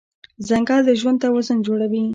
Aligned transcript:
ځنګل 0.47 0.79
د 0.87 0.89
ژوند 0.99 1.17
توازن 1.23 1.57
جوړوي. 1.67 2.03